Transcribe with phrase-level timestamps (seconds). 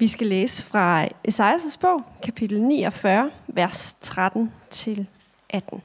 [0.00, 5.06] Vi skal læse fra Esajas' bog, kapitel 49, vers 13 til
[5.48, 5.82] 18.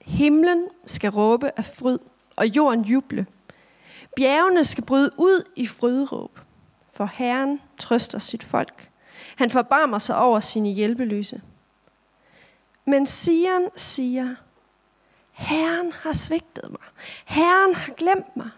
[0.00, 1.98] Himlen skal råbe af fryd,
[2.36, 3.26] og jorden juble.
[4.16, 6.38] Bjergene skal bryde ud i frydråb,
[6.92, 8.90] for Herren trøster sit folk.
[9.36, 11.42] Han forbarmer sig over sine hjælpeløse.
[12.84, 14.34] Men Sion siger,
[15.32, 16.88] Herren har svigtet mig.
[17.24, 18.50] Herren har glemt mig.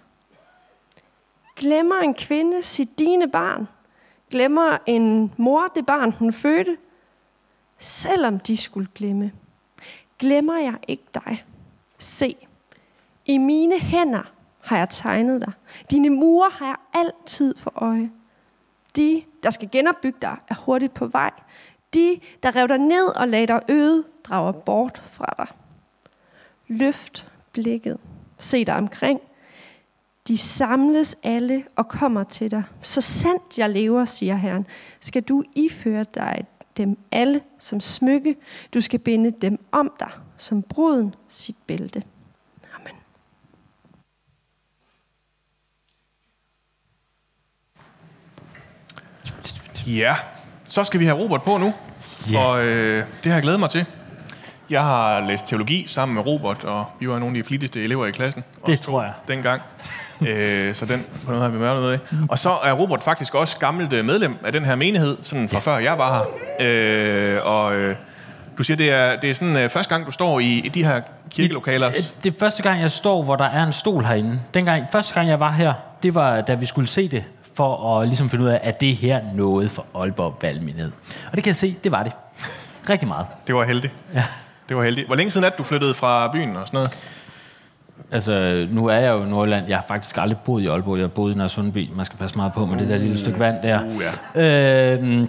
[1.56, 3.68] Glemmer en kvinde sit dine barn?
[4.30, 6.76] Glemmer en mor det barn, hun fødte?
[7.78, 9.32] Selvom de skulle glemme,
[10.18, 11.44] glemmer jeg ikke dig.
[11.98, 12.36] Se,
[13.26, 15.52] i mine hænder har jeg tegnet dig.
[15.90, 18.10] Dine mure har jeg altid for øje.
[18.96, 21.30] De, der skal genopbygge dig, er hurtigt på vej.
[21.94, 25.46] De, der rev dig ned og lagde dig øde, drager bort fra dig.
[26.68, 28.00] Løft blikket.
[28.38, 29.20] Se dig omkring.
[30.28, 32.62] De samles alle og kommer til dig.
[32.80, 34.66] Så sandt jeg lever, siger Herren,
[35.00, 36.44] skal du iføre dig
[36.76, 38.36] dem alle som smykke.
[38.74, 42.02] Du skal binde dem om dig, som bruden sit bælte.
[42.76, 42.94] Amen.
[49.86, 50.14] Ja,
[50.64, 51.74] så skal vi have Robert på nu,
[52.32, 52.38] Ja.
[52.44, 53.86] og øh, det har jeg glædet mig til.
[54.70, 58.06] Jeg har læst teologi sammen med Robert, og vi var nogle af de flittigste elever
[58.06, 58.44] i klassen.
[58.66, 59.12] Det tror jeg.
[59.28, 59.62] Dengang.
[60.28, 62.16] øh, så den på noget har vi mørket noget af.
[62.28, 65.56] Og så er Robert faktisk også gammelt øh, medlem af den her menighed, sådan fra
[65.56, 65.60] ja.
[65.60, 66.26] før jeg var
[66.60, 67.36] her.
[67.36, 67.96] Øh, og øh,
[68.58, 70.84] du siger, det er, det er sådan øh, første gang, du står i, i de
[70.84, 71.00] her
[71.30, 71.90] kirkelokaler.
[72.24, 74.40] Det er første gang, jeg står, hvor der er en stol herinde.
[74.54, 75.72] Dengang, første gang, jeg var her,
[76.02, 78.96] det var, da vi skulle se det, for at ligesom finde ud af, at det
[78.96, 80.92] her noget for Aalborg Valgmenighed.
[81.30, 82.12] Og det kan jeg se, det var det.
[82.90, 83.26] Rigtig meget.
[83.46, 83.96] Det var heldigt.
[84.14, 84.24] Ja.
[84.68, 85.06] Det var heldigt.
[85.06, 86.98] Hvor længe siden er det, du flyttede fra byen og sådan noget?
[88.10, 89.68] Altså, nu er jeg jo i Nordjylland.
[89.68, 90.96] Jeg har faktisk aldrig boet i Aalborg.
[90.96, 91.88] Jeg har boet i Nørre Sundby.
[91.94, 93.84] Man skal passe meget på med det der lille stykke vand der.
[93.84, 94.02] Uh,
[94.34, 94.94] ja.
[94.94, 95.28] Øh,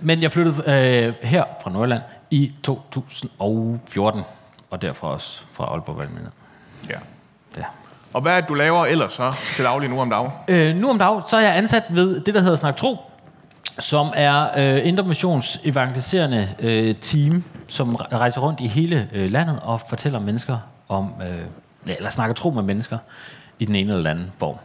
[0.00, 4.22] men jeg flyttede øh, her fra Nordjylland i 2014.
[4.70, 6.32] Og derfor også fra Aalborg Valgmenighed.
[6.90, 6.98] ja.
[7.56, 7.64] Ja.
[8.12, 10.30] Og hvad er det, du laver ellers så til daglig nu om dagen?
[10.48, 12.96] Øh, nu om dagen, så er jeg ansat ved det, der hedder Snak Tro,
[13.78, 19.30] som er øh, Indre Missions evangeliserende øh, team, som re- rejser rundt i hele øh,
[19.30, 22.98] landet og fortæller mennesker om, øh, eller snakker tro med mennesker
[23.58, 24.56] i den ene eller anden form.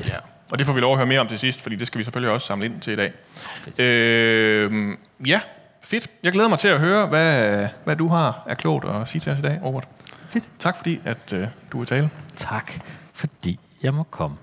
[0.00, 0.16] Ja.
[0.52, 2.04] Og det får vi lov at høre mere om til sidst, fordi det skal vi
[2.04, 3.12] selvfølgelig også samle ind til i dag.
[3.78, 5.40] Øh, ja,
[5.82, 6.10] fedt.
[6.22, 9.32] Jeg glæder mig til at høre, hvad, hvad du har af klogt at sige til
[9.32, 9.84] os i dag, Robert.
[10.28, 10.48] Fedt.
[10.58, 12.10] Tak fordi, at øh, du vil tale.
[12.36, 12.72] Tak,
[13.14, 14.36] fordi jeg må komme.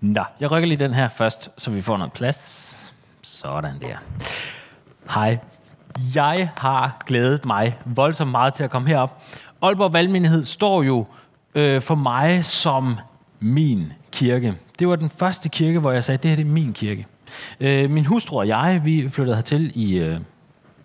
[0.00, 2.92] Nå, jeg rykker lige den her først, så vi får noget plads.
[3.22, 3.96] Sådan der.
[5.14, 5.38] Hej.
[6.14, 9.22] Jeg har glædet mig voldsomt meget til at komme herop.
[9.62, 11.06] Aalborg Valgmenighed står jo
[11.54, 12.98] øh, for mig som
[13.40, 14.54] min kirke.
[14.78, 17.06] Det var den første kirke, hvor jeg sagde, det her det er min kirke.
[17.60, 19.94] Øh, min hustru og jeg, vi flyttede hertil i...
[19.98, 20.20] Øh,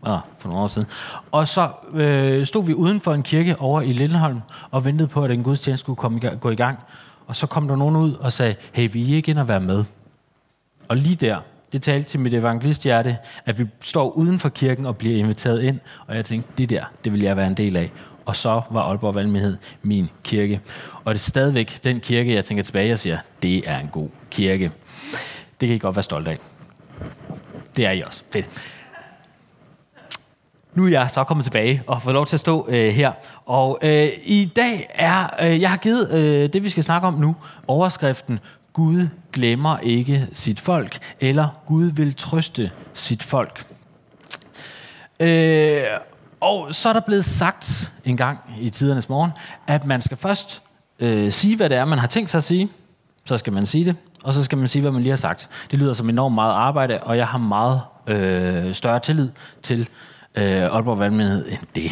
[0.03, 0.87] ah, for nogle år siden.
[1.31, 5.23] Og så øh, stod vi uden for en kirke over i Lilleholm og ventede på,
[5.23, 6.79] at en gudstjeneste skulle komme, i gang- gå i gang.
[7.27, 9.59] Og så kom der nogen ud og sagde, hey, vi I ikke ind og være
[9.61, 9.83] med?
[10.87, 11.37] Og lige der,
[11.71, 15.79] det talte til mit evangelisthjerte, at vi står uden for kirken og bliver inviteret ind.
[16.07, 17.91] Og jeg tænkte, det der, det vil jeg være en del af.
[18.25, 20.61] Og så var Aalborg Valgmenighed min kirke.
[21.05, 24.09] Og det er stadigvæk den kirke, jeg tænker tilbage og siger, det er en god
[24.29, 24.71] kirke.
[25.61, 26.37] Det kan I godt være stolt af.
[27.75, 28.23] Det er I også.
[28.33, 28.49] Fedt.
[30.73, 33.11] Nu er jeg så kommet tilbage og får lov til at stå øh, her.
[33.45, 37.13] Og øh, i dag er, øh, jeg har givet øh, det, vi skal snakke om
[37.13, 37.35] nu,
[37.67, 38.39] overskriften
[38.73, 43.65] Gud glemmer ikke sit folk, eller Gud vil trøste sit folk.
[45.19, 45.83] Øh,
[46.39, 49.31] og så er der blevet sagt en gang i tidernes morgen,
[49.67, 50.61] at man skal først
[50.99, 52.69] øh, sige, hvad det er, man har tænkt sig at sige.
[53.25, 55.49] Så skal man sige det, og så skal man sige, hvad man lige har sagt.
[55.71, 59.29] Det lyder som enormt meget arbejde, og jeg har meget øh, større tillid
[59.63, 59.89] til
[60.35, 61.91] øh, Aalborg Valgmenighed end det.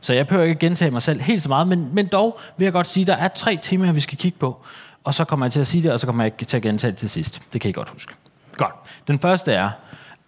[0.00, 2.72] Så jeg behøver ikke gentage mig selv helt så meget, men, men dog vil jeg
[2.72, 4.64] godt sige, at der er tre temaer, vi skal kigge på.
[5.04, 6.90] Og så kommer jeg til at sige det, og så kommer jeg til at gentage
[6.90, 7.42] det til sidst.
[7.52, 8.14] Det kan I godt huske.
[8.56, 8.74] Godt.
[9.06, 9.70] Den første er,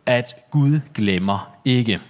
[0.07, 2.01] at Gud glemmer ikke.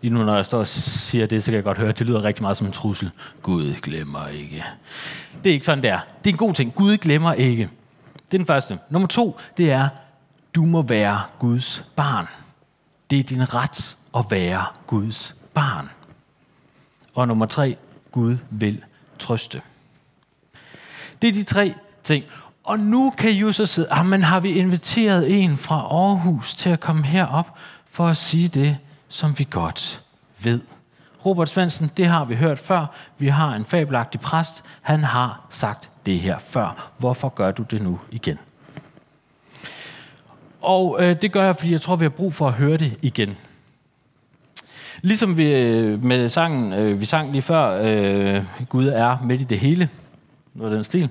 [0.00, 2.06] Lige nu, når jeg står og siger det, så kan jeg godt høre, at det
[2.06, 3.10] lyder rigtig meget som en trussel.
[3.42, 4.64] Gud glemmer ikke.
[5.44, 6.00] Det er ikke sådan, det er.
[6.24, 6.74] Det er en god ting.
[6.74, 7.62] Gud glemmer ikke.
[8.14, 8.78] Det er den første.
[8.90, 9.88] Nummer to, det er,
[10.54, 12.26] du må være Guds barn.
[13.10, 15.90] Det er din ret at være Guds barn.
[17.14, 17.76] Og nummer tre,
[18.12, 18.84] Gud vil
[19.18, 19.62] trøste.
[21.22, 22.24] Det er de tre ting.
[22.64, 26.54] Og nu kan I jo så sidde, ah, men har vi inviteret en fra Aarhus
[26.54, 27.58] til at komme herop
[27.90, 28.78] for at sige det,
[29.08, 30.02] som vi godt
[30.42, 30.60] ved.
[31.26, 32.86] Robert Svendsen, det har vi hørt før.
[33.18, 34.62] Vi har en fabelagtig præst.
[34.82, 36.90] Han har sagt det her før.
[36.98, 38.38] Hvorfor gør du det nu igen?
[40.60, 42.98] Og øh, det gør jeg, fordi jeg tror, vi har brug for at høre det
[43.02, 43.36] igen.
[45.02, 49.44] Ligesom vi øh, med sangen, øh, vi sang lige før, øh, Gud er midt i
[49.44, 49.88] det hele,
[50.54, 51.08] noget af den stil,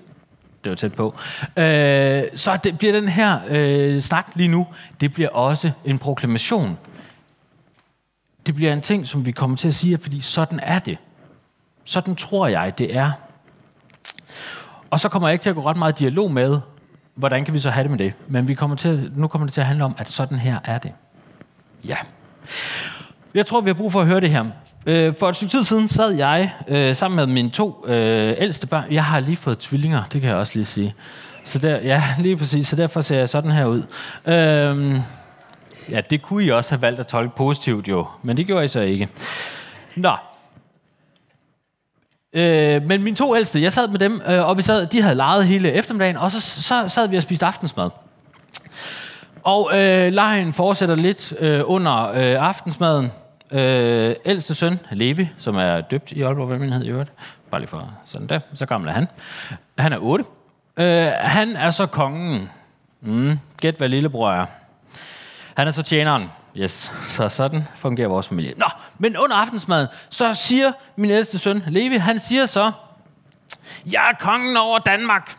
[0.64, 1.16] det var tæt på,
[1.58, 4.68] øh, så det bliver den her øh, snak lige nu,
[5.02, 6.78] det bliver også en proklamation.
[8.46, 10.98] Det bliver en ting, som vi kommer til at sige, fordi sådan er det.
[11.84, 13.12] Sådan tror jeg, det er.
[14.90, 16.60] Og så kommer jeg ikke til at gå ret meget dialog med,
[17.16, 18.14] hvordan kan vi så have det med det?
[18.28, 20.78] Men vi kommer til, nu kommer det til at handle om, at sådan her er
[20.78, 20.92] det.
[21.88, 21.98] Ja.
[23.34, 24.46] Jeg tror, vi har brug for at høre det her.
[24.86, 28.68] Øh, for et stykke tid siden sad jeg øh, sammen med mine to øh, ældste
[28.68, 28.92] børn.
[28.92, 30.96] Jeg har lige fået tvillinger, det kan jeg også lige sige.
[31.44, 32.68] Så der, ja, lige præcis.
[32.68, 33.84] Så derfor ser jeg sådan her ud.
[34.26, 35.02] Øhm,
[35.90, 38.68] ja, det kunne I også have valgt at tolke positivt jo, men det gjorde I
[38.68, 39.10] så ikke.
[39.96, 40.12] Nå,
[42.34, 45.16] Øh, men mine to ældste, jeg sad med dem, øh, og vi sad, de havde
[45.16, 47.90] leget hele eftermiddagen, og så, så sad vi og spiste aftensmad.
[49.44, 53.12] Og øh, lejen fortsætter lidt øh, under øh, aftensmaden.
[53.52, 57.12] Øh, ældste søn, Levi, som er døbt i Aalborg Velmenighed i øvrigt,
[57.52, 59.08] bare lige for sådan der, så gammel er han.
[59.78, 60.26] Han er 8.
[60.78, 62.50] Øh, han er så kongen.
[63.02, 64.46] Mm, gæt hvad lillebror er.
[65.58, 66.30] Han er så tjeneren.
[66.58, 68.54] Yes, så sådan fungerer vores familie.
[68.58, 68.66] Nå,
[68.98, 72.72] men under aftensmaden, så siger min ældste søn, Levi, han siger så,
[73.92, 75.38] jeg er kongen over Danmark.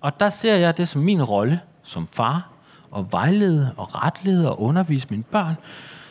[0.00, 2.48] Og der ser jeg det som min rolle som far,
[2.90, 5.56] og vejlede og retlede og undervise mine børn.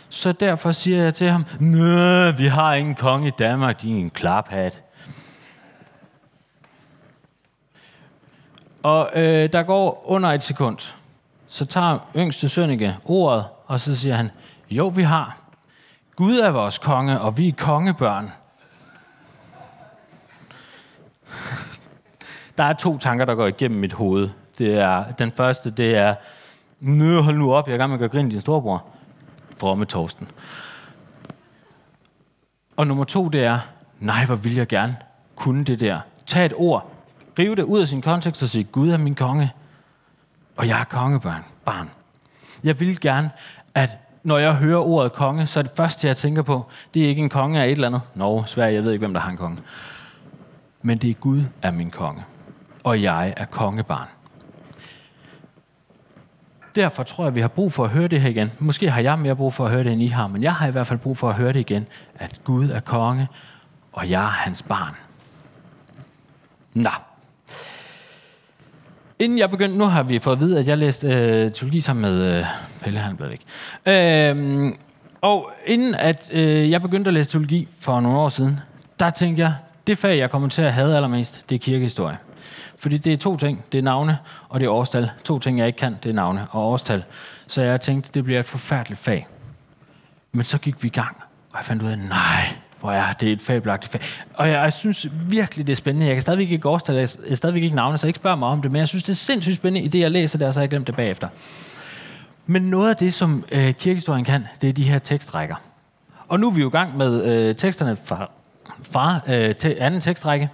[0.10, 4.10] Så derfor siger jeg til ham, Nå, vi har ingen konge i Danmark, din en
[4.10, 4.84] klaphat.
[8.84, 10.94] Og øh, der går under et sekund,
[11.48, 14.30] så tager yngste Sønneke ordet, og så siger han,
[14.70, 15.38] jo vi har.
[16.16, 18.32] Gud er vores konge, og vi er kongebørn.
[22.58, 24.30] Der er to tanker, der går igennem mit hoved.
[24.58, 26.16] Det er, den første, det er,
[26.80, 28.86] nø, hold nu op, jeg er gang med at gøre grin din storebror.
[29.58, 30.28] Fromme Torsten.
[32.78, 33.60] Og nummer to, det er,
[34.00, 34.98] nej, hvor vil jeg gerne
[35.36, 36.00] kunne det der.
[36.26, 36.92] Tag et ord,
[37.40, 39.52] rive det ud af sin kontekst og sige, Gud er min konge
[40.56, 41.44] og jeg er kongebarn.
[41.66, 41.90] Barn.
[42.64, 43.32] Jeg vil gerne,
[43.76, 47.08] at når jeg hører ordet konge, så er det første, jeg tænker på, det er
[47.08, 48.02] ikke en konge af et eller andet.
[48.16, 49.58] Nå, Sverige, jeg ved ikke, hvem der har en konge.
[50.82, 52.24] Men det er Gud er min konge.
[52.84, 54.08] Og jeg er kongebarn.
[56.76, 58.52] Derfor tror jeg, vi har brug for at høre det her igen.
[58.60, 60.68] Måske har jeg mere brug for at høre det, end I har, men jeg har
[60.68, 63.28] i hvert fald brug for at høre det igen, at Gud er konge,
[63.92, 64.96] og jeg er hans barn.
[66.74, 66.90] Nå,
[69.20, 72.02] Inden jeg begyndte, nu har vi fået at vide, at jeg læste øh, teologi sammen
[72.02, 72.46] med øh,
[72.82, 73.42] Pelle, han blev væk.
[73.86, 74.74] Øh,
[75.22, 78.60] og inden at øh, jeg begyndte at læse teologi for nogle år siden,
[79.00, 79.54] der tænkte jeg,
[79.88, 82.18] det fag, jeg kommer til at have allermest, det er kirkehistorie.
[82.78, 83.64] Fordi det er to ting.
[83.72, 84.18] Det er navne,
[84.50, 85.10] og det er årstal.
[85.24, 87.04] To ting, jeg ikke kan, det er navne og årstal.
[87.48, 89.28] Så jeg tænkte, det bliver et forfærdeligt fag.
[90.32, 91.18] Men så gik vi i gang,
[91.52, 92.50] og jeg fandt ud af, nej,
[92.80, 94.02] hvor er det et fabelagtigt fag.
[94.34, 96.08] Og jeg, jeg synes virkelig, det er spændende.
[96.08, 98.62] Jeg kan stadigvæk ikke årstal, jeg er stadigvæk ikke navne, så ikke spørger mig om
[98.62, 100.64] det, men jeg synes, det er sindssygt spændende i det, jeg læser der, så har
[100.64, 101.28] jeg glemt det bagefter.
[102.46, 105.56] Men noget af det, som øh, kirkehistorien kan, det er de her tekstrækker.
[106.28, 108.30] Og nu er vi jo i gang med øh, teksterne fra,
[108.92, 110.50] fra øh, til anden tekstrække.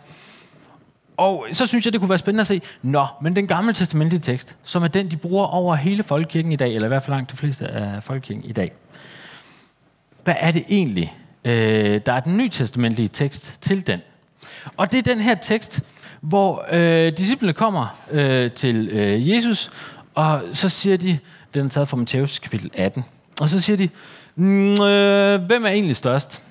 [1.22, 4.20] Og så synes jeg, det kunne være spændende at se, nå, men den gamle testamentlige
[4.20, 7.16] tekst, som er den, de bruger over hele folkekirken i dag, eller i hvert fald
[7.16, 8.72] langt de fleste af folkekirken i dag.
[10.24, 11.14] Hvad er det egentlig,
[11.46, 14.00] Øh, der er den nytestamentlige tekst til den.
[14.78, 15.82] Og det er den her tekst,
[16.22, 19.72] hvor øh, disciplene kommer øh, til øh, Jesus,
[20.16, 21.20] og så siger de,
[21.54, 23.06] den er taget fra Matthæus kapitel 18,
[23.42, 26.42] og så siger de, øh, hvem er egentlig størst?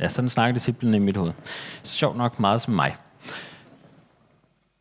[0.00, 1.32] Ja, sådan snakker disciplene i mit hoved.
[1.82, 2.96] Sjovt nok meget som mig.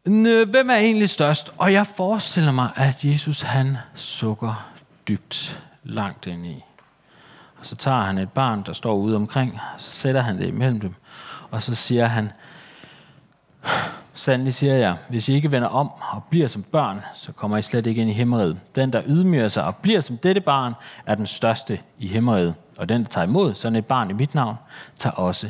[0.04, 1.54] Hvem er egentlig størst?
[1.58, 4.70] Og jeg forestiller mig, at Jesus han sukker
[5.08, 6.64] dybt langt ind i.
[7.60, 10.80] Og så tager han et barn, der står ude omkring, så sætter han det imellem
[10.80, 10.96] dem,
[11.52, 12.32] og så siger han,
[14.16, 17.62] Sandelig siger jeg, hvis I ikke vender om og bliver som børn, så kommer I
[17.62, 18.60] slet ikke ind i himmeriget.
[18.76, 20.74] Den, der ydmyger sig og bliver som dette barn,
[21.06, 22.56] er den største i himmeriget.
[22.78, 24.56] Og den, der tager imod sådan et barn i mit navn,
[24.98, 25.50] tager også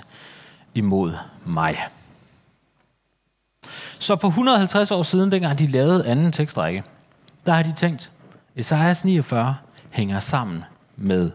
[0.74, 1.14] imod
[1.46, 1.78] mig.
[4.04, 6.84] Så for 150 år siden, dengang de lavede anden tekstrække,
[7.46, 8.12] der har de tænkt,
[8.56, 9.56] Esajas 49
[9.90, 10.64] hænger sammen
[10.96, 11.32] med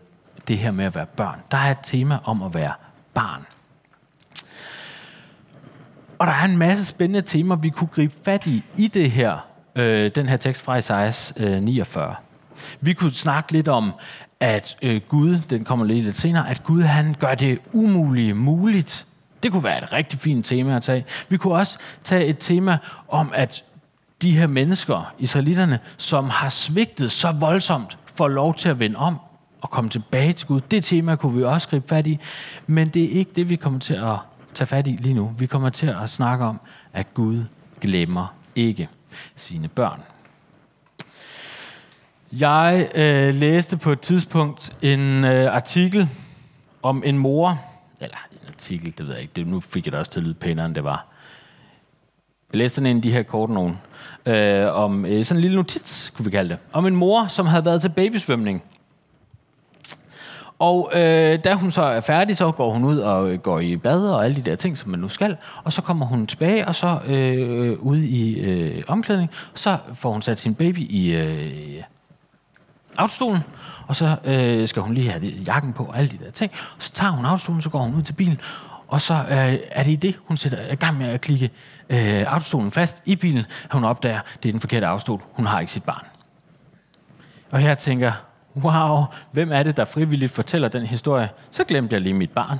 [0.48, 1.38] det her med at være børn.
[1.50, 2.72] Der er et tema om at være
[3.14, 3.46] barn.
[6.18, 9.46] Og der er en masse spændende temaer, vi kunne gribe fat i i det her,
[9.76, 12.14] øh, den her tekst fra Esajas øh, 49.
[12.80, 13.92] Vi kunne snakke lidt om,
[14.40, 19.06] at øh, Gud, den kommer lidt senere, at Gud han gør det umulige muligt.
[19.42, 21.04] Det kunne være et rigtig fint tema at tage.
[21.28, 22.78] Vi kunne også tage et tema
[23.08, 23.64] om, at
[24.22, 29.18] de her mennesker, israelitterne, som har svigtet så voldsomt, får lov til at vende om
[29.60, 30.60] og komme tilbage til Gud.
[30.60, 32.18] Det tema kunne vi også gribe fat i,
[32.66, 34.16] men det er ikke det, vi kommer til at
[34.54, 35.32] tage fat i lige nu.
[35.38, 36.60] Vi kommer til at snakke om,
[36.92, 37.44] at Gud
[37.80, 38.88] glemmer ikke
[39.36, 40.00] sine børn.
[42.32, 46.08] Jeg øh, læste på et tidspunkt en øh, artikel
[46.82, 47.60] om en mor,
[48.00, 48.16] eller
[48.48, 50.66] artikel, det ved jeg ikke, det, nu fik jeg det også til at lyde pænere,
[50.66, 51.06] end det var.
[52.52, 53.78] Jeg læste sådan en af de her kort nogen,
[54.26, 57.46] øh, om øh, sådan en lille notits, kunne vi kalde det, om en mor, som
[57.46, 58.62] havde været til babysvømning.
[60.58, 63.76] Og øh, da hun så er færdig, så går hun ud og øh, går i
[63.76, 65.36] bad og alle de der ting, som man nu skal.
[65.64, 69.30] Og så kommer hun tilbage, og så øh, øh ud i øh, omklædning.
[69.54, 71.82] Så får hun sat sin baby i øh,
[72.98, 73.42] autostolen,
[73.86, 76.52] og så øh, skal hun lige have jakken på og alle de der ting.
[76.76, 78.40] Og så tager hun autostolen, så går hun ud til bilen,
[78.88, 81.50] og så øh, er det i det, hun sætter i gang med at klikke
[81.90, 85.22] øh, autostolen fast i bilen, at hun opdager, at det er den forkerte autostol.
[85.32, 86.06] Hun har ikke sit barn.
[87.50, 88.12] Og her tænker
[88.56, 91.28] wow, hvem er det, der frivilligt fortæller den historie?
[91.50, 92.58] Så glemte jeg lige mit barn.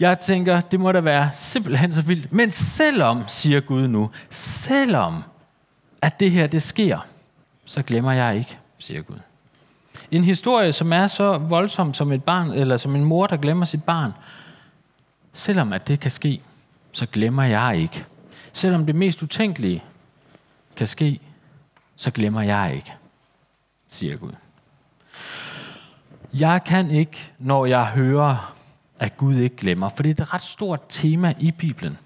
[0.00, 2.32] Jeg tænker, det må da være simpelthen så vildt.
[2.32, 5.24] Men selvom, siger Gud nu, selvom
[6.02, 6.98] at det her det sker,
[7.64, 9.16] så glemmer jeg ikke, siger Gud.
[10.10, 13.64] En historie, som er så voldsom som et barn, eller som en mor, der glemmer
[13.64, 14.12] sit barn,
[15.32, 16.40] selvom at det kan ske,
[16.92, 18.04] så glemmer jeg ikke.
[18.52, 19.84] Selvom det mest utænkelige
[20.76, 21.20] kan ske,
[21.96, 22.92] så glemmer jeg ikke,
[23.88, 24.32] siger Gud.
[26.34, 28.54] Jeg kan ikke, når jeg hører,
[28.98, 31.98] at Gud ikke glemmer, for det er et ret stort tema i Bibelen.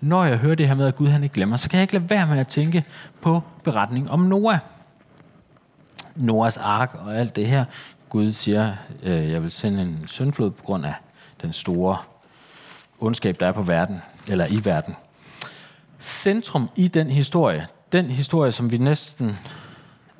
[0.00, 1.94] Når jeg hører det her med, at Gud han ikke glemmer, så kan jeg ikke
[1.94, 2.84] lade være med at tænke
[3.20, 4.58] på beretningen om Noah.
[6.16, 7.64] Noras ark og alt det her.
[8.08, 10.94] Gud siger, øh, jeg vil sende en syndflod på grund af
[11.42, 11.98] den store
[13.00, 14.96] ondskab, der er på verden, eller i verden.
[16.00, 19.38] Centrum i den historie, den historie, som vi næsten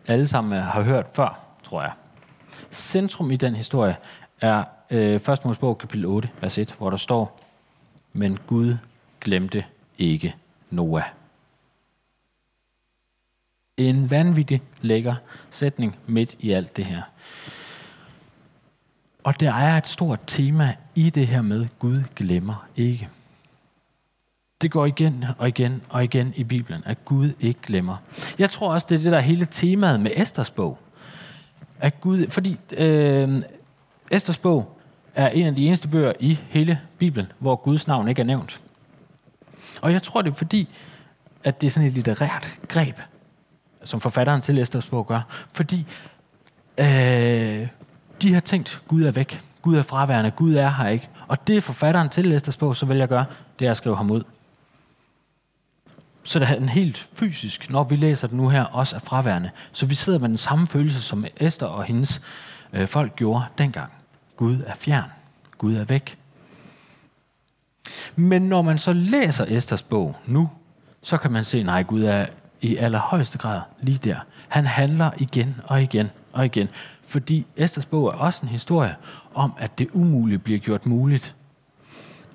[0.06, 1.92] alle sammen øh, har hørt før, tror jeg,
[2.72, 3.96] Centrum i den historie
[4.40, 5.44] er øh, 1.
[5.44, 7.40] Mosebog kapitel 8, vers 1, hvor der står,
[8.12, 8.76] men Gud
[9.20, 9.64] glemte
[9.98, 10.34] ikke
[10.70, 11.19] Noah.
[13.80, 15.14] En vanvittig lækker
[15.50, 17.02] sætning midt i alt det her.
[19.24, 23.08] Og der er et stort tema i det her med, Gud glemmer ikke.
[24.62, 27.96] Det går igen og igen og igen i Bibelen, at Gud ikke glemmer.
[28.38, 30.78] Jeg tror også, det er det, der er hele temaet med Esters bog
[31.78, 33.42] at Gud, fordi øh,
[34.10, 34.80] Esters bog
[35.14, 38.60] er en af de eneste bøger i hele Bibelen, hvor Guds navn ikke er nævnt.
[39.80, 40.68] Og jeg tror, det er fordi,
[41.44, 42.98] at det er sådan et litterært greb,
[43.84, 45.20] som forfatteren til Esters bog gør.
[45.52, 45.86] Fordi
[46.78, 47.68] øh,
[48.22, 51.08] de har tænkt, Gud er væk, Gud er fraværende, Gud er her ikke.
[51.28, 53.24] Og det forfatteren til Esters bog så vil jeg gøre,
[53.58, 54.22] det er at skrive ham ud.
[56.22, 59.50] Så det er en helt fysisk, når vi læser det nu her, også er fraværende.
[59.72, 62.20] Så vi sidder med den samme følelse, som Esther og hendes
[62.72, 63.92] øh, folk gjorde dengang.
[64.36, 65.10] Gud er fjern.
[65.58, 66.18] Gud er væk.
[68.16, 70.50] Men når man så læser Esters bog nu,
[71.02, 72.26] så kan man se, nej, Gud er
[72.60, 74.16] i allerhøjeste grad lige der.
[74.48, 76.68] Han handler igen og igen og igen.
[77.04, 78.96] Fordi Esters bog er også en historie
[79.34, 81.34] om, at det umulige bliver gjort muligt.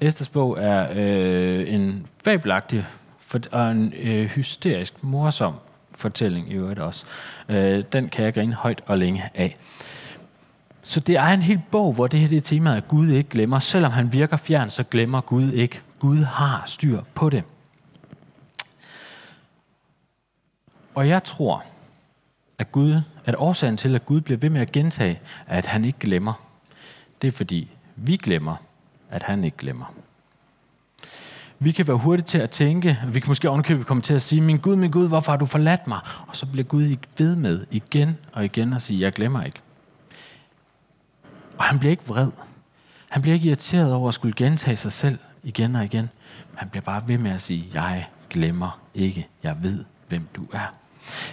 [0.01, 2.86] Esters bog er øh, en fabelagtig
[3.27, 5.53] for, og en øh, hysterisk morsom
[5.98, 7.05] fortælling i øvrigt også.
[7.50, 9.58] Øh, den kan jeg grine højt og længe af.
[10.84, 13.29] Så det er en hel bog, hvor det her det er temaet, at Gud ikke
[13.29, 13.60] glemmer.
[13.60, 15.82] Selvom han virker fjern, så glemmer Gud ikke.
[16.00, 17.44] Gud har styr på det.
[20.95, 21.63] Og jeg tror,
[22.57, 25.99] at Gud, at årsagen til, at Gud bliver ved med at gentage, at han ikke
[25.99, 26.33] glemmer,
[27.21, 28.55] det er fordi, vi glemmer,
[29.09, 29.93] at han ikke glemmer.
[31.59, 34.41] Vi kan være hurtige til at tænke, vi kan måske ovenkøbet komme til at sige,
[34.41, 35.99] min Gud, min Gud, hvorfor har du forladt mig?
[36.27, 39.59] Og så bliver Gud ved med igen og igen at sige, jeg glemmer ikke.
[41.57, 42.31] Og han bliver ikke vred.
[43.09, 46.09] Han bliver ikke irriteret over at skulle gentage sig selv igen og igen.
[46.55, 49.27] Han bliver bare ved med at sige, jeg glemmer ikke.
[49.43, 50.73] Jeg ved, hvem du er.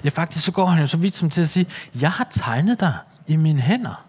[0.05, 1.67] Ja, faktisk så går han jo så vidt som til at sige,
[2.01, 4.05] jeg har tegnet dig i mine hænder.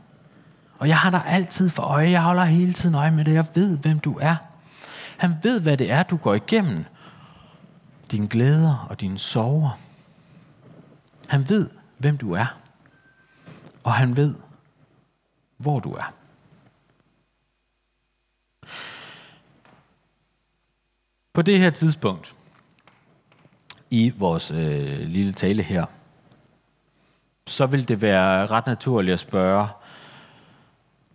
[0.80, 2.12] Og jeg har dig altid for øje.
[2.12, 3.34] Jeg holder hele tiden øje med det.
[3.34, 4.36] Jeg ved, hvem du er.
[5.18, 6.86] Han ved, hvad det er, du går igennem.
[8.12, 9.80] Dine glæder og dine sorger.
[11.28, 12.46] Han ved, hvem du er.
[13.84, 14.36] Og han ved,
[15.58, 16.14] hvor du er.
[21.34, 22.36] På det her tidspunkt
[23.94, 25.86] i vores øh, lille tale her,
[27.48, 29.68] så vil det være ret naturligt at spørge,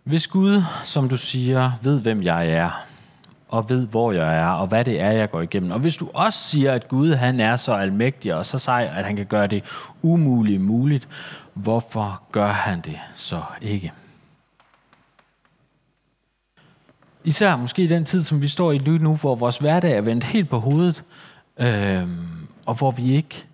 [0.05, 2.85] hvis Gud, som du siger, ved, hvem jeg er,
[3.49, 5.71] og ved, hvor jeg er, og hvad det er, jeg går igennem.
[5.71, 9.05] Og hvis du også siger, at Gud han er så almægtig og så sej, at
[9.05, 9.65] han kan gøre det
[10.03, 11.09] umuligt muligt,
[11.55, 13.93] hvorfor gør han det så ikke?
[17.25, 20.01] Især måske i den tid, som vi står i lige nu, hvor vores hverdag er
[20.01, 21.05] vendt helt på hovedet,
[21.59, 22.09] øh,
[22.69, 23.47] og hvor vi ikke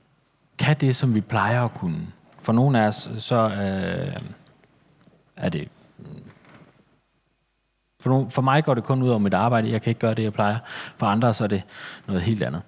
[0.59, 2.06] kan det, som vi plejer at kunne.
[2.42, 4.16] For nogle af os, så øh,
[5.37, 5.68] er det...
[5.99, 6.04] Mm.
[8.00, 9.71] For, nogle, for mig går det kun ud over mit arbejde.
[9.71, 10.59] Jeg kan ikke gøre det, jeg plejer.
[10.97, 11.62] For andre så er det
[12.06, 12.62] noget helt andet.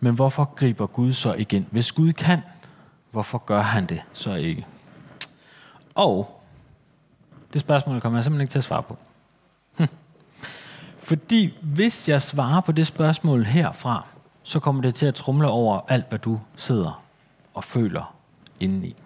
[0.00, 1.66] Men hvorfor griber Gud så igen?
[1.70, 2.40] Hvis Gud kan,
[3.10, 4.66] hvorfor gør han det så ikke?
[5.94, 6.42] Og
[7.52, 8.98] det spørgsmål kommer jeg simpelthen ikke til at svare på.
[11.08, 14.06] Fordi hvis jeg svarer på det spørgsmål herfra,
[14.42, 17.02] så kommer det til at trumle over alt, hvad du sidder
[17.54, 18.14] og føler
[18.60, 18.96] indeni.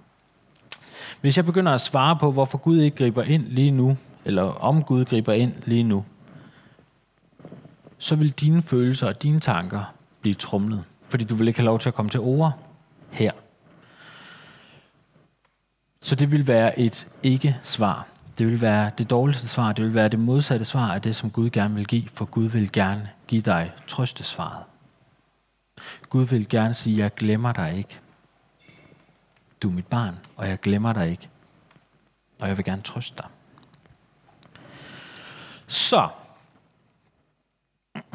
[1.20, 4.82] Hvis jeg begynder at svare på, hvorfor Gud ikke griber ind lige nu, eller om
[4.82, 6.04] Gud griber ind lige nu,
[7.98, 11.78] så vil dine følelser og dine tanker blive trumlet, fordi du vil ikke have lov
[11.78, 12.52] til at komme til ord
[13.10, 13.32] her.
[16.00, 18.06] Så det vil være et ikke-svar.
[18.38, 19.72] Det vil være det dårligste svar.
[19.72, 22.44] Det vil være det modsatte svar af det, som Gud gerne vil give, for Gud
[22.44, 24.64] vil gerne give dig trøstesvaret.
[26.08, 28.00] Gud vil gerne sige, jeg glemmer dig ikke.
[29.62, 31.28] Du er mit barn, og jeg glemmer dig ikke.
[32.40, 33.26] Og jeg vil gerne trøste dig.
[35.66, 36.08] Så.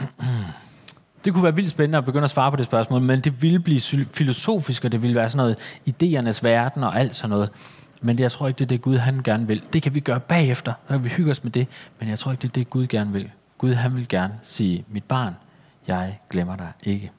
[1.25, 3.59] Det kunne være vildt spændende at begynde at svare på det spørgsmål, men det ville
[3.59, 3.81] blive
[4.13, 7.49] filosofisk, og det ville være sådan noget idéernes verden og alt sådan noget.
[8.01, 9.63] Men jeg tror ikke, det er det, Gud han gerne vil.
[9.73, 11.67] Det kan vi gøre bagefter, så kan vi hygge os med det.
[11.99, 13.31] Men jeg tror ikke, det er det, Gud gerne vil.
[13.57, 15.35] Gud han vil gerne sige, mit barn,
[15.87, 17.11] jeg glemmer dig ikke.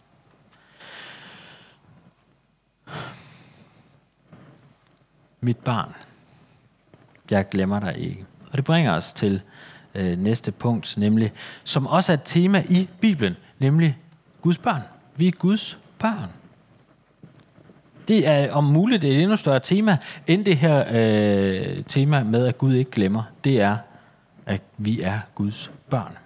[5.41, 5.95] Mit barn,
[7.31, 8.27] jeg glemmer dig ikke.
[8.51, 9.43] Og det bringer os til
[9.95, 11.33] øh, næste punkt, nemlig,
[11.65, 13.99] som også er et tema i Bibelen, nemlig
[14.43, 14.83] Guds børn.
[15.17, 16.31] Vi er Guds børn.
[18.09, 22.59] Det er om muligt et endnu større tema, end det her øh, tema med, at
[22.59, 23.23] Gud ikke glemmer.
[23.45, 23.77] Det er,
[24.47, 26.19] at vi er Guds børn.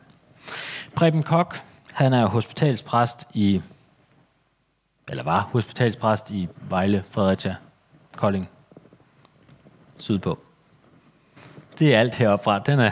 [0.95, 1.57] Preben Kok,
[1.93, 3.63] han er hospitalspræst i,
[5.11, 7.57] eller var hospitalspræst i Vejle, Fredericia,
[8.17, 8.49] Kolding,
[9.99, 10.39] sydpå.
[11.79, 12.59] Det er alt heroppe fra.
[12.59, 12.91] Den er,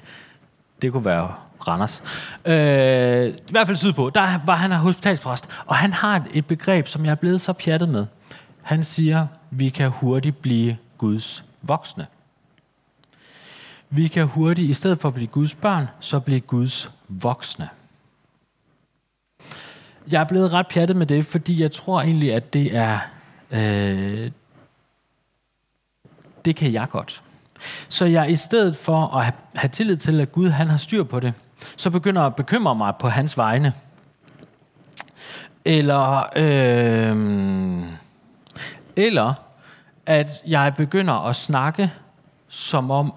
[0.82, 1.34] det kunne være
[1.68, 2.02] Randers.
[2.44, 6.86] Øh, I hvert fald sydpå, der var han hospitalspræst, og han har et, et begreb,
[6.86, 8.06] som jeg er blevet så pjattet med.
[8.62, 12.06] Han siger, vi kan hurtigt blive Guds voksne.
[13.90, 17.68] Vi kan hurtigt, i stedet for at blive Guds børn, så blive Guds voksne.
[20.10, 22.98] Jeg er blevet ret pjattet med det, fordi jeg tror egentlig, at det er...
[23.50, 24.30] Øh,
[26.44, 27.22] det kan jeg godt.
[27.88, 31.20] Så jeg i stedet for at have, tillid til, at Gud han har styr på
[31.20, 31.34] det,
[31.76, 33.72] så begynder at bekymre mig på hans vegne.
[35.64, 37.82] Eller, øh,
[38.96, 39.34] eller
[40.06, 41.92] at jeg begynder at snakke
[42.48, 43.12] som om,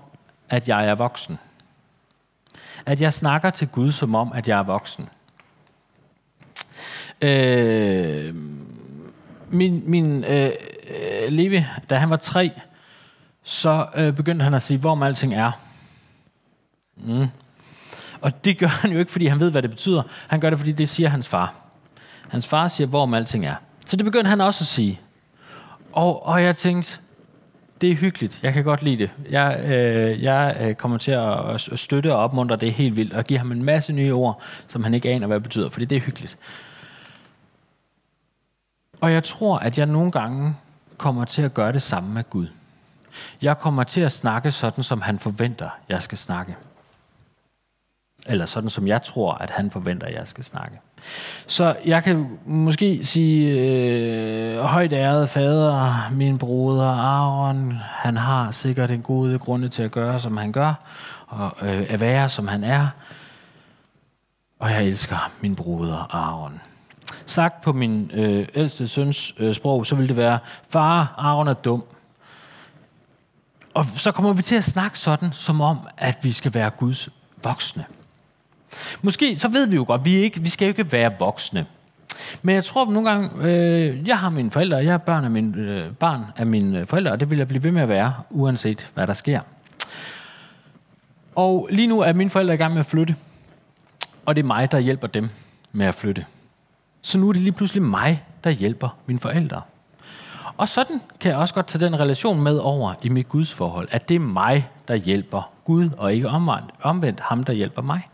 [0.50, 1.40] at jeg er voksen.
[2.86, 5.10] At jeg snakker til Gud som om, at jeg er voksen.
[7.22, 8.36] Øh,
[9.50, 12.52] min min øh, øh Levi, da han var tre,
[13.44, 15.52] så øh, begyndte han at sige, hvor alting er.
[16.96, 17.28] Mm.
[18.22, 20.04] Og det gør han jo ikke, fordi han ved, hvad det betyder.
[20.28, 21.54] Han gør det, fordi det siger hans far.
[22.30, 23.56] Hans far siger, hvor alting er.
[23.86, 25.00] Så det begyndte han også at sige.
[25.92, 27.00] Og, og jeg tænkte,
[27.82, 28.40] det er hyggeligt.
[28.44, 29.10] Jeg kan godt lide det.
[29.30, 33.24] Jeg, øh, jeg øh, kommer til at, at støtte og opmuntre det helt vildt, og
[33.24, 35.96] give ham en masse nye ord, som han ikke aner, hvad det betyder, fordi det
[35.96, 36.38] er hyggeligt.
[39.02, 40.56] Og jeg tror, at jeg nogle gange
[40.98, 42.48] kommer til at gøre det samme med Gud.
[43.42, 46.56] Jeg kommer til at snakke sådan, som han forventer, jeg skal snakke.
[48.28, 50.80] Eller sådan, som jeg tror, at han forventer, jeg skal snakke.
[51.48, 58.92] Så jeg kan måske sige, øh, højt ærede fader, min broder Aaron, han har sikkert
[58.92, 60.74] en god grund til at gøre, som han gør,
[61.28, 62.88] og øh, at være, som han er.
[64.60, 66.62] Og jeg elsker min broder Aaron.
[67.26, 71.54] Sagt på min øh, ældste søns øh, sprog, så vil det være, far, Aaron er
[71.54, 71.84] dum.
[73.74, 77.10] Og så kommer vi til at snakke sådan, som om, at vi skal være Guds
[77.44, 77.86] voksne.
[79.02, 81.66] Måske, så ved vi jo godt, vi, ikke, vi skal jo ikke være voksne.
[82.42, 85.56] Men jeg tror nogle gange, øh, jeg har mine forældre, jeg er børn af min,
[85.56, 88.92] øh, barn af mine forældre, og det vil jeg blive ved med at være, uanset
[88.94, 89.40] hvad der sker.
[91.36, 93.16] Og lige nu er mine forældre i gang med at flytte,
[94.26, 95.30] og det er mig, der hjælper dem
[95.72, 96.26] med at flytte.
[97.02, 99.62] Så nu er det lige pludselig mig, der hjælper mine forældre.
[100.58, 103.88] Og sådan kan jeg også godt tage den relation med over i mit Guds forhold,
[103.92, 108.10] at det er mig, der hjælper Gud, og ikke omvendt, omvendt ham, der hjælper mig.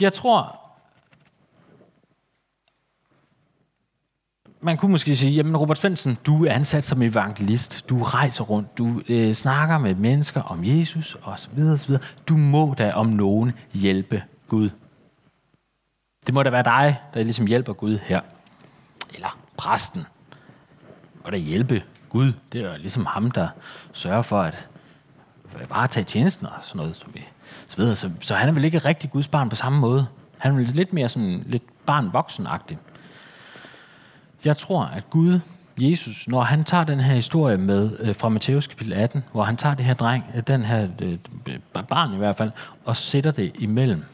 [0.00, 0.58] Jeg tror,
[4.60, 8.78] man kunne måske sige, jamen Robert Svendsen, du er ansat som evangelist, du rejser rundt,
[8.78, 12.02] du øh, snakker med mennesker om Jesus og så videre, og så videre.
[12.28, 14.70] Du må da om nogen hjælpe Gud.
[16.26, 18.20] Det må da være dig, der ligesom hjælper Gud her.
[19.14, 20.06] Eller præsten.
[21.24, 22.32] Og der hjælpe Gud.
[22.52, 23.48] Det er ligesom ham, der
[23.92, 24.68] sørger for at
[25.68, 26.96] bare tage tjenesten og sådan noget.
[26.96, 27.24] Så, vi,
[27.68, 27.96] så, videre.
[27.96, 30.06] Så, så han er vel ikke rigtig Guds barn på samme måde.
[30.38, 32.78] Han er vel lidt mere sådan lidt barn-voksen-agtig.
[34.44, 35.40] Jeg tror, at Gud,
[35.80, 39.56] Jesus, når han tager den her historie med øh, fra Matthæus kapitel 18, hvor han
[39.56, 41.18] tager det her dreng, øh, den her øh,
[41.88, 42.50] barn i hvert fald,
[42.84, 44.04] og sætter det imellem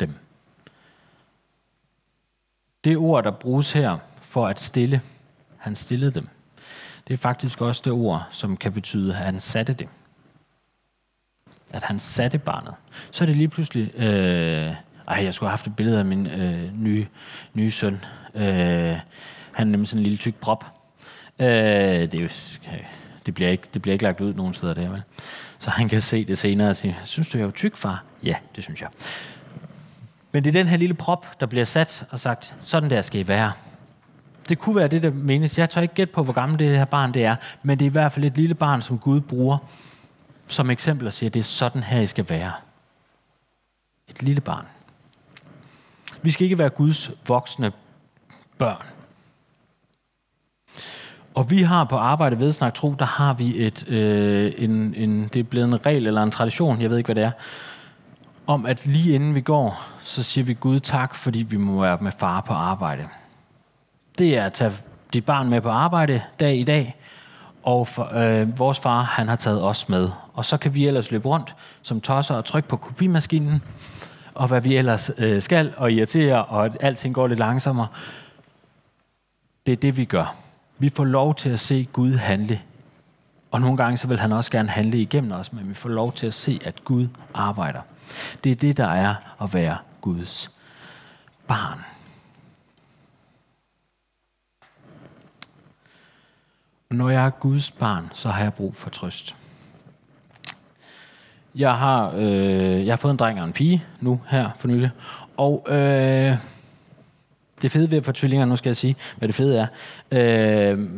[0.00, 0.14] dem.
[2.84, 5.00] Det ord, der bruges her for at stille,
[5.64, 6.28] han stillede dem,
[7.08, 9.88] det er faktisk også det ord, som kan betyde, at han satte det.
[11.70, 12.74] At han satte barnet.
[13.10, 13.94] Så er det lige pludselig...
[13.94, 14.74] Øh,
[15.08, 17.06] ej, jeg skulle have haft et billede af min øh, nye,
[17.54, 18.04] nye søn.
[18.34, 18.44] Øh,
[19.52, 20.64] han er nemlig sådan en lille tyk prop.
[21.38, 22.28] Øh, det, er jo,
[23.26, 25.02] det, bliver ikke, det bliver ikke lagt ud nogen steder der, vel?
[25.58, 28.04] Så han kan se det senere og sige, synes du, jeg er jo tyk, far?
[28.22, 28.88] Ja, det synes jeg.
[30.32, 33.20] Men det er den her lille prop, der bliver sat og sagt, sådan der skal
[33.20, 33.52] I være.
[34.48, 35.58] Det kunne være det, der menes.
[35.58, 37.90] Jeg tør ikke gætte på, hvor gammel det her barn det er, men det er
[37.90, 39.58] i hvert fald et lille barn, som Gud bruger
[40.48, 42.52] som eksempel og siger, det er sådan her, I skal være.
[44.08, 44.66] Et lille barn.
[46.22, 47.72] Vi skal ikke være Guds voksne
[48.58, 48.86] børn.
[51.34, 55.28] Og vi har på arbejde ved Snak Tro, der har vi et, øh, en, en,
[55.28, 57.32] det er blevet en regel eller en tradition, jeg ved ikke, hvad det er,
[58.46, 61.98] om at lige inden vi går, så siger vi Gud tak, fordi vi må være
[62.00, 63.08] med far på arbejde.
[64.18, 64.72] Det er at tage
[65.12, 66.96] dit barn med på arbejde dag i dag,
[67.62, 70.10] og for, øh, vores far, han har taget os med.
[70.34, 73.62] Og så kan vi ellers løbe rundt som tosser og trykke på kopimaskinen,
[74.34, 77.86] og hvad vi ellers øh, skal, og irritere, og alting går lidt langsommere.
[79.66, 80.34] Det er det, vi gør.
[80.78, 82.60] Vi får lov til at se Gud handle.
[83.50, 86.12] Og nogle gange så vil han også gerne handle igennem os, men vi får lov
[86.12, 87.80] til at se, at Gud arbejder.
[88.44, 90.50] Det er det, der er at være Guds
[91.46, 91.93] barn.
[96.94, 99.36] Når jeg er Guds barn, så har jeg brug for trøst.
[101.54, 104.90] Jeg har, øh, jeg har fået en dreng og en pige nu her for nylig,
[105.36, 106.36] og øh,
[107.62, 109.66] det fede ved at få tvillinger, nu skal jeg sige, hvad det fede er,
[110.10, 110.88] øh,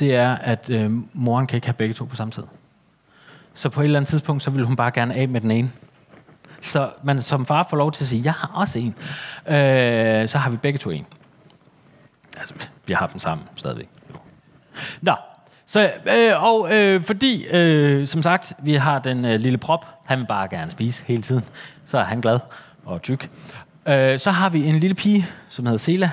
[0.00, 2.42] det er, at øh, moren kan ikke have begge to på samme tid.
[3.54, 5.70] Så på et eller andet tidspunkt, så vil hun bare gerne af med den ene.
[6.60, 8.94] Så man som far får lov til at sige, jeg har også en.
[9.54, 11.06] Øh, så har vi begge to en.
[12.36, 12.54] Altså,
[12.86, 13.97] vi har dem sammen stadigvæk.
[15.00, 15.12] Nå,
[15.66, 20.18] så, øh, og øh, fordi, øh, som sagt, vi har den øh, lille prop, han
[20.18, 21.44] vil bare gerne spise hele tiden,
[21.86, 22.40] så er han glad
[22.84, 23.30] og tyk.
[23.88, 26.10] Øh, så har vi en lille pige, som hedder Sela,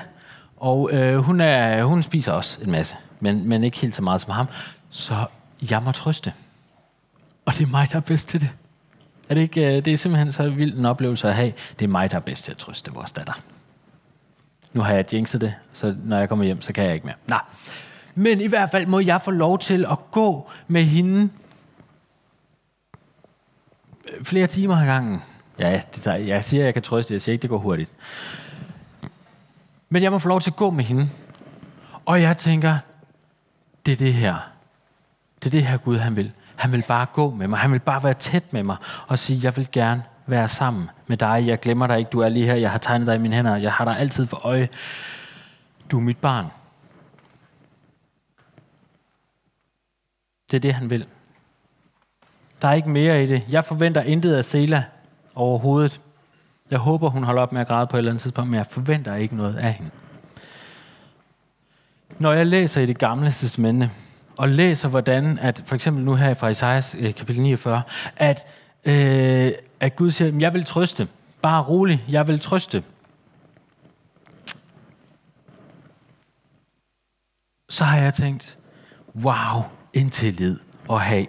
[0.56, 4.20] og øh, hun, er, hun spiser også en masse, men, men ikke helt så meget
[4.20, 4.46] som ham.
[4.90, 5.26] Så
[5.70, 6.32] jeg må trøste.
[7.44, 8.50] Og det er mig, der er bedst til det.
[9.28, 9.76] Er det ikke?
[9.76, 11.52] Øh, det er simpelthen så vild en oplevelse at have.
[11.78, 13.32] Det er mig, der er bedst til at trøste vores datter.
[14.72, 17.16] Nu har jeg jinxet det, så når jeg kommer hjem, så kan jeg ikke mere.
[17.26, 17.40] Nej.
[18.18, 21.30] Men i hvert fald må jeg få lov til at gå med hende
[24.08, 25.22] øh, flere timer ad gangen.
[25.58, 27.90] Ja, det tager, jeg siger, at jeg kan trøste, jeg siger ikke, det går hurtigt.
[29.88, 31.08] Men jeg må få lov til at gå med hende.
[32.04, 32.78] Og jeg tænker,
[33.86, 34.50] det er det her.
[35.38, 36.32] Det er det her Gud, han vil.
[36.56, 37.58] Han vil bare gå med mig.
[37.58, 38.76] Han vil bare være tæt med mig
[39.06, 41.44] og sige, jeg vil gerne være sammen med dig.
[41.46, 42.08] Jeg glemmer dig ikke.
[42.08, 42.54] Du er lige her.
[42.54, 43.56] Jeg har tegnet dig i mine hænder.
[43.56, 44.68] Jeg har dig altid for øje.
[45.90, 46.46] Du er mit barn.
[50.50, 51.06] Det er det, han vil.
[52.62, 53.42] Der er ikke mere i det.
[53.48, 54.84] Jeg forventer intet af Sela
[55.34, 56.00] overhovedet.
[56.70, 58.66] Jeg håber, hun holder op med at græde på et eller andet tidspunkt, men jeg
[58.70, 59.90] forventer ikke noget af hende.
[62.18, 63.90] Når jeg læser i det gamle testamente,
[64.36, 67.82] og læser, hvordan, at for eksempel nu her fra Isaias øh, kapitel 49,
[68.16, 68.46] at,
[68.84, 71.08] øh, at Gud siger, jeg vil trøste.
[71.42, 72.82] Bare rolig, jeg vil trøste.
[77.68, 78.58] Så har jeg tænkt,
[79.14, 79.62] wow,
[79.96, 80.58] en tillid
[80.90, 81.26] at have.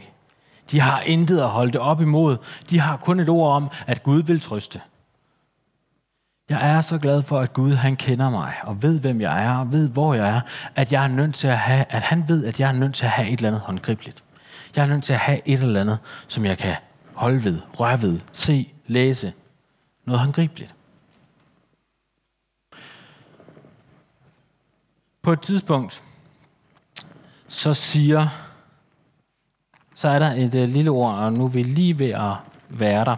[0.71, 2.37] De har intet at holde det op imod.
[2.69, 4.81] De har kun et ord om, at Gud vil trøste.
[6.49, 9.57] Jeg er så glad for, at Gud han kender mig, og ved, hvem jeg er,
[9.57, 10.41] og ved, hvor jeg er,
[10.75, 13.05] at jeg er nødt til at have, at han ved, at jeg er nødt til
[13.05, 14.23] at have et eller andet håndgribeligt.
[14.75, 16.75] Jeg er nødt til at have et eller andet, som jeg kan
[17.13, 19.33] holde ved, røre ved, se, læse.
[20.05, 20.73] Noget håndgribeligt.
[25.21, 26.03] På et tidspunkt,
[27.47, 28.46] så siger
[29.97, 32.35] så er der et øh, lille ord, og nu er vi lige ved at
[32.69, 33.15] være der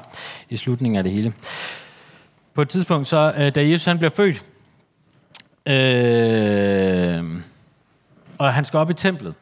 [0.50, 1.34] i slutningen af det hele.
[2.54, 4.46] på et tidspunkt, så øh, da Jesus han bliver født,
[5.66, 7.42] øh,
[8.38, 9.34] og han skal op i templet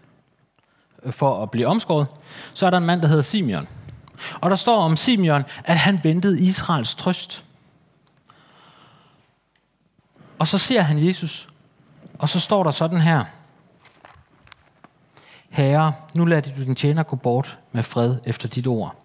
[1.10, 2.08] for at blive omskåret,
[2.54, 3.68] så er der en mand, der hedder Simeon.
[4.42, 7.44] Og der står om Simeon, at han ventede Israels trøst.
[10.40, 11.50] Og så ser han Jesus,
[12.20, 13.26] og så står der sådan her.
[15.50, 18.96] Herre, nu lader du din tjener gå bort med fred efter dit ord,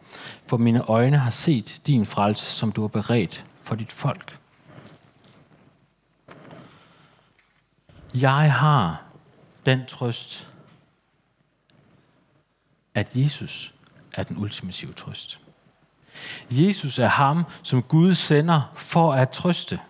[0.46, 4.38] for mine øjne har set din frelse, som du har beredt for dit folk.
[8.14, 9.02] Jeg har
[9.66, 10.48] den trøst,
[12.94, 13.74] at Jesus
[14.12, 15.40] er den ultimative trøst.
[16.50, 19.81] Jesus er ham, som Gud sender for at trøste.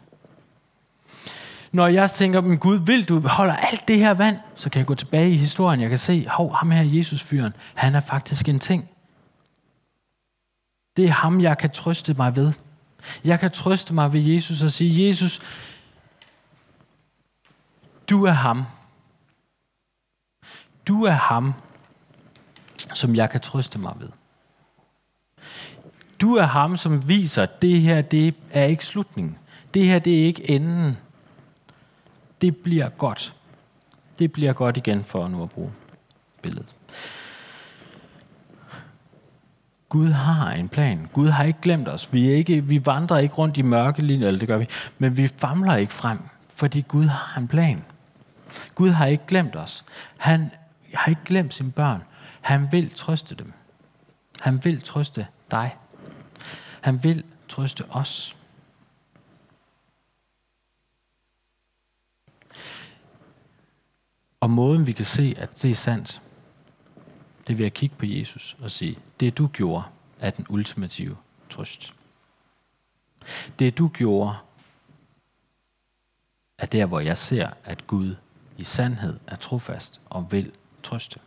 [1.72, 4.86] Når jeg tænker, men Gud, vil du holde alt det her vand, så kan jeg
[4.86, 5.80] gå tilbage i historien.
[5.80, 8.88] Jeg kan se, hov, ham her Jesus-fyren, han er faktisk en ting.
[10.96, 12.52] Det er ham, jeg kan trøste mig ved.
[13.24, 15.40] Jeg kan trøste mig ved Jesus og sige, Jesus,
[18.10, 18.64] du er ham.
[20.86, 21.54] Du er ham,
[22.94, 24.08] som jeg kan trøste mig ved.
[26.20, 29.38] Du er ham, som viser, at det her det er ikke slutningen.
[29.74, 30.96] Det her det er ikke enden.
[32.42, 33.34] Det bliver godt.
[34.18, 35.72] Det bliver godt igen for nu at bruge
[36.42, 36.76] billedet.
[39.88, 41.08] Gud har en plan.
[41.12, 42.12] Gud har ikke glemt os.
[42.12, 44.66] Vi, er ikke, vi vandrer ikke rundt i mørke linjer, eller det gør vi,
[44.98, 46.18] men vi famler ikke frem,
[46.54, 47.84] fordi Gud har en plan.
[48.74, 49.84] Gud har ikke glemt os.
[50.16, 50.50] Han
[50.94, 52.02] har ikke glemt sine børn.
[52.40, 53.52] Han vil trøste dem.
[54.40, 55.76] Han vil trøste dig.
[56.80, 58.36] Han vil trøste os.
[64.42, 66.22] Og måden vi kan se, at det er sandt,
[67.46, 69.84] det er ved at kigge på Jesus og sige, det du gjorde
[70.20, 71.16] er den ultimative
[71.50, 71.94] trøst.
[73.58, 74.36] Det du gjorde
[76.58, 78.14] er der, hvor jeg ser, at Gud
[78.56, 80.52] i sandhed er trofast og vil
[80.82, 81.20] trøste.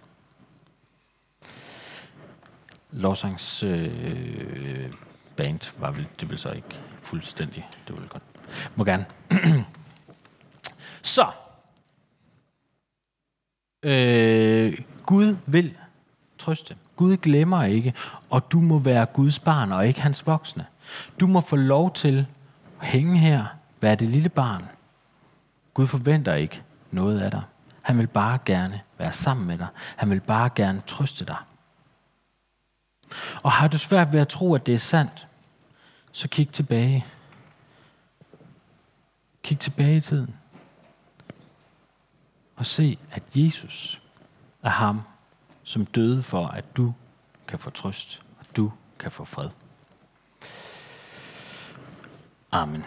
[2.92, 4.94] Lovsangs øh,
[5.36, 8.24] band var vel, det vil så ikke fuldstændig, det vil godt.
[8.76, 9.06] Må gerne.
[11.02, 11.32] så.
[13.86, 15.74] Øh, Gud vil
[16.38, 16.76] trøste.
[16.96, 17.94] Gud glemmer ikke,
[18.30, 20.66] og du må være Guds barn og ikke hans voksne.
[21.20, 22.26] Du må få lov til
[22.82, 23.46] at hænge her,
[23.82, 24.66] være det lille barn.
[25.74, 27.42] Gud forventer ikke noget af dig.
[27.82, 29.68] Han vil bare gerne være sammen med dig.
[29.96, 31.38] Han vil bare gerne trøste dig.
[33.44, 35.28] Og har du svært ved at tro, at det er sandt,
[36.12, 37.06] så kig tilbage.
[39.44, 40.36] Kig tilbage i tiden.
[42.56, 44.02] Og se, at Jesus
[44.64, 45.02] er ham,
[45.64, 46.94] som døde for, at du
[47.48, 49.50] kan få trøst, og du kan få fred.
[52.52, 52.86] Amen.